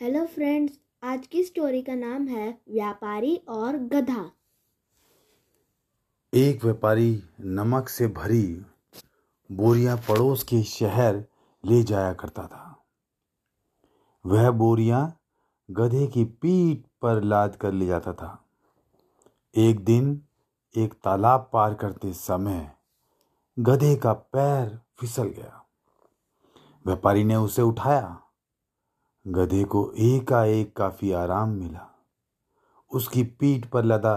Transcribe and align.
Hello 0.00 0.26
friends 0.26 0.78
आज 1.02 1.26
की 1.26 1.42
story 1.44 1.82
का 1.82 1.94
नाम 1.94 2.26
है 2.26 2.58
व्यापारी 2.70 3.36
और 3.48 3.76
गधा। 3.76 4.30
एक 6.34 6.64
व्यापारी 6.64 7.22
नमक 7.40 7.88
से 7.88 8.06
भरी 8.08 8.62
बोरियाँ 9.52 9.96
पड़ोस 9.96 10.42
के 10.42 10.62
शहर 10.62 11.24
ले 11.64 11.82
जाया 11.82 12.12
करता 12.12 12.46
था। 12.46 12.84
वह 14.26 14.50
बोरियाँ 14.50 15.20
गधे 15.70 16.06
की 16.06 16.24
पीठ 16.24 16.78
पर 17.02 17.22
लाद 17.22 17.56
कर 17.56 17.72
ले 17.72 17.86
जाता 17.86 18.12
था। 18.12 18.44
एक 19.54 19.84
दिन 19.84 20.22
एक 20.76 20.94
तालाब 20.94 21.50
पार 21.52 21.74
करते 21.74 22.12
समय 22.12 22.72
गधे 23.58 23.96
का 23.96 24.12
पैर 24.12 24.80
फिसल 25.00 25.28
गया। 25.28 25.64
व्यापारी 26.86 27.24
ने 27.24 27.36
उसे 27.36 27.62
उठाया 27.62 28.27
गधे 29.28 29.64
को 29.64 29.90
एकाएक 29.92 30.76
काफ़ी 30.76 31.12
आराम 31.12 31.48
मिला। 31.50 31.88
उसकी 32.92 33.22
पीठ 33.22 33.66
पर 33.66 33.84
लदा 33.84 34.14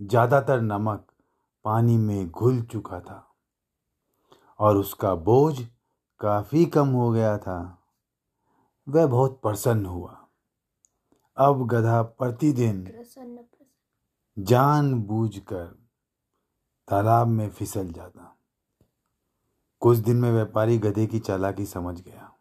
ज़्यादातर 0.00 0.60
नमक 0.60 1.06
पानी 1.64 1.96
में 1.96 2.30
घुल 2.30 2.60
चुका 2.62 3.00
था 3.00 3.26
और 4.60 4.76
उसका 4.76 5.14
बोझ 5.14 5.60
काफ़ी 6.20 6.64
कम 6.66 6.88
हो 6.88 7.10
गया 7.10 7.36
था। 7.38 7.58
वह 8.86 9.06
बहुत 9.06 9.40
प्रसन्न 9.42 9.86
हुआ। 9.86 10.16
अब 11.36 11.66
गधा 11.66 12.02
प्रतिदिन 12.02 12.84
जान 14.36 14.92
बूझकर 15.02 15.66
तालाब 16.88 17.28
में 17.28 17.48
फिसल 17.50 17.90
जाता। 17.92 18.36
कुछ 19.82 19.98
दिन 19.98 20.16
में 20.16 20.30
व्यापारी 20.32 20.78
गधे 20.78 21.06
की 21.06 21.18
चालाकी 21.18 21.66
समझ 21.66 22.00
गया। 22.00 22.32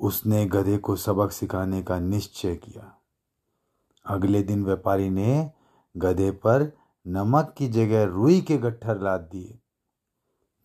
उसने 0.00 0.46
गधे 0.46 0.78
को 0.78 0.96
सबक 0.96 1.30
सिखाने 1.30 1.82
का 1.82 1.98
निश्चय 1.98 2.56
किया। 2.56 2.94
अगले 4.06 4.42
दिन 4.42 4.64
व्यापारी 4.64 5.10
ने 5.10 5.50
गधे 5.96 6.30
पर 6.30 6.72
नमक 7.06 7.54
की 7.58 7.68
जगह 7.68 8.04
रुई 8.04 8.40
के 8.40 8.58
गट्ठर 8.58 9.00
लाद 9.00 9.20
दिए। 9.20 9.58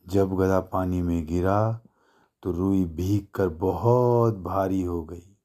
जब 0.08 0.36
गधा 0.36 0.60
पानी 0.60 1.02
में 1.02 1.26
गिरा 1.26 1.80
तो 2.44 2.52
रुई 2.52 2.86
भीग 2.86 3.26
कर 3.36 3.50
बहुत 3.50 4.38
भारी 4.38 4.82
हो 4.82 5.04
गई। 5.04 5.38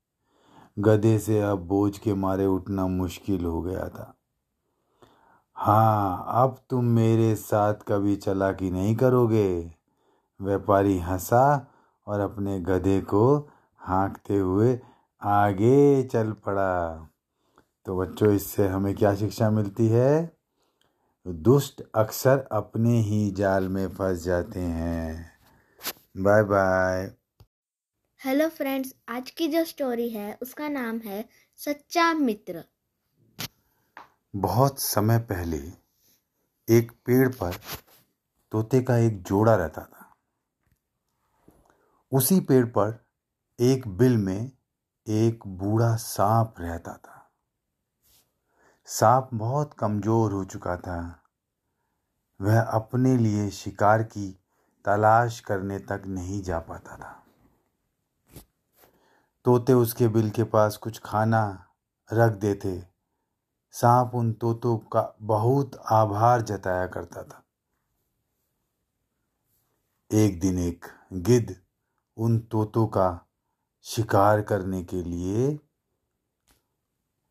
गधे 0.79 1.19
से 1.19 1.41
अब 1.41 1.59
बोझ 1.59 1.99
के 1.99 2.15
मारे 2.15 2.47
उठना 2.47 2.87
मुश्किल 2.87 3.45
हो 3.45 3.63
गया 3.63 3.89
था। 3.89 4.15
हाँ 5.55 6.25
अब 6.29 6.57
तुम 6.71 6.85
मेरे 6.85 7.35
साथ 7.35 7.75
कभी 7.89 8.17
चलाकी 8.17 8.71
नहीं 8.71 8.97
करोगे। 8.97 9.75
व्यापारी 10.41 10.99
हंसा 10.99 11.67
और 12.07 12.21
अपने 12.21 12.61
गधे 12.61 13.01
को 13.01 13.51
हाँकते 13.81 14.37
हुए 14.37 14.81
आगे 15.23 16.03
चल 16.03 16.33
पड़ा। 16.33 17.09
तो 17.87 17.97
बच्चों 17.99 18.33
इससे 18.33 18.67
हमें 18.69 18.95
क्या 18.95 19.15
शिक्षा 19.15 19.51
मिलती 19.51 19.89
है? 19.89 20.37
दुष्ट 21.27 21.83
अक्सर 21.95 22.49
अपने 22.53 23.01
ही 23.01 23.31
जाल 23.31 23.69
में 23.69 23.89
फंस 23.89 24.19
जाते 24.19 24.61
हैं। 24.61 25.33
Bye 26.17 26.43
bye. 26.43 27.15
हेलो 28.25 28.49
फ्रेंड्स 28.49 28.95
आज 29.09 29.31
की 29.31 29.49
जो 29.49 29.65
स्टोरी 29.65 30.09
है 30.09 30.39
उसका 30.43 30.69
नाम 30.69 30.99
है 30.99 31.29
सच्चा 31.57 32.13
मित्र। 32.15 32.65
बहुत 34.37 34.81
समय 34.81 35.19
पहले 35.19 35.61
एक 36.69 36.93
पेड़ 37.07 37.29
पर 37.29 37.55
तोते 38.53 38.83
का 38.83 38.97
एक 38.97 39.23
जोड़ा 39.23 39.55
रहता 39.55 39.83
था। 39.83 40.17
उसी 42.13 42.41
पेड़ 42.41 42.67
पर 42.67 43.10
एक 43.61 43.89
बिल 43.89 44.17
में 44.17 44.53
एक 45.09 45.47
बूढ़ा 45.47 45.97
सांप 45.97 46.55
रहता 46.61 46.93
था। 46.93 47.31
सांप 48.85 49.31
बहुत 49.35 49.75
कमज़ोर 49.75 50.33
हो 50.33 50.45
चुका 50.45 50.77
था। 50.77 51.23
वह 52.41 52.61
अपने 52.61 53.17
लिए 53.17 53.51
शिकार 53.51 54.03
की 54.03 54.41
तलाश 54.85 55.41
करने 55.41 55.79
तक 55.79 56.03
नहीं 56.07 56.43
जा 56.43 56.59
पाता 56.59 56.97
था। 56.97 57.25
तोते 59.45 59.73
उसके 59.73 60.09
बिल 60.09 60.31
के 60.31 60.45
पास 60.45 60.77
कुछ 60.77 61.01
खाना 61.05 61.67
रख 62.13 62.33
देते। 62.33 62.87
सांप 63.73 64.15
उन 64.15 64.33
तोतों 64.33 64.79
का 64.79 65.17
बहुत 65.23 65.83
आभार 65.91 66.43
जताया 66.43 66.87
करता 66.87 67.23
था। 67.23 67.45
एक 70.11 70.41
दिन 70.41 70.59
एक 70.59 70.85
गिद्ध 71.13 71.57
उन 72.17 72.39
तोतों 72.39 72.87
का 72.87 73.27
शिकार 73.83 74.43
करने 74.43 74.85
के 74.85 75.03
लिए 75.03 75.59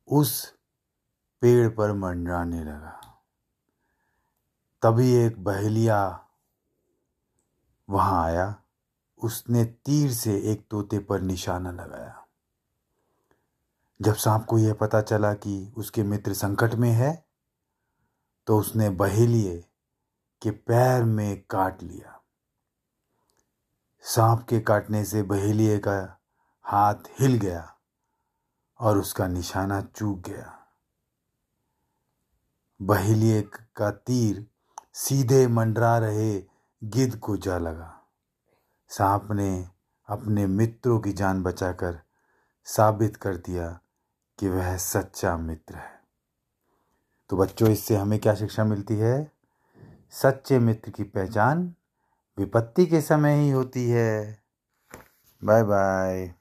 उस 0.08 0.56
पेड़ 1.42 1.70
पर 1.70 1.94
मंडराने 1.94 2.64
लगा। 2.64 3.22
तभी 4.82 5.14
एक 5.14 5.44
बहेलिया 5.44 6.28
वहाँ 7.90 8.26
आया। 8.26 8.64
उसने 9.24 9.66
तीर 9.66 10.12
से 10.12 10.38
एक 10.52 10.68
तोते 10.70 11.00
पर 11.00 11.22
निशाना 11.22 11.72
लगाया। 11.72 12.26
जब 14.02 14.16
सांप 14.16 14.46
को 14.46 14.58
यह 14.58 14.74
पता 14.74 15.02
चला 15.02 15.34
कि 15.34 15.74
उसके 15.78 16.04
मित्र 16.04 16.34
संकट 16.34 16.74
में 16.74 16.92
है 16.92 17.26
तो 18.48 18.60
उसने 18.60 18.90
बहेलिए 18.90 19.66
के 20.42 20.52
पैर 20.52 21.04
में 21.04 21.44
काट 21.50 21.84
लिया। 21.84 22.22
सांप 24.02 24.46
के 24.50 24.60
काटने 24.60 25.06
से 25.06 25.24
बहेलिए 25.24 25.78
का 25.78 26.19
हाथ 26.72 26.96
हिल 27.20 27.36
गया 27.38 27.76
और 28.80 28.98
उसका 28.98 29.28
निशाना 29.28 29.82
चूक 29.82 30.20
गया। 30.20 30.60
बहेलिए 32.82 33.42
का 33.76 33.92
तीर 33.92 34.48
सीधे 34.94 35.48
मंडरा 35.48 35.98
रहे 35.98 36.44
गिद्ध 36.84 37.20
को 37.20 37.38
जा 37.38 37.58
लगा। 37.58 38.02
सांप 38.90 39.32
ने 39.32 39.70
अपने 40.08 40.48
मित्रों 40.48 41.00
की 41.00 41.14
जान 41.14 41.44
बचाकर 41.44 42.02
साबित 42.66 43.18
कर 43.18 43.38
दिया 43.38 43.80
कि 44.40 44.50
वह 44.50 44.78
सच्चा 44.78 45.38
मित्र 45.38 45.76
है। 45.76 46.04
तो 47.30 47.38
बच्चों, 47.38 47.70
इससे 47.70 47.96
हमें 47.96 48.20
क्या 48.20 48.36
शिक्षा 48.36 48.64
मिलती 48.64 48.96
है? 48.96 49.32
सच्चे 50.12 50.60
मित्र 50.60 50.92
की 50.92 51.04
पहचान 51.04 51.76
विपत्ति 52.38 52.86
के 52.86 53.02
समय 53.02 53.34
ही 53.34 53.50
होती 53.50 53.90
है। 53.90 54.44
Bye 55.44 55.64
bye. 55.64 56.34